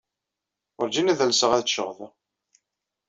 [0.77, 2.07] Wurǧin ad alseɣ ad cceɣ da.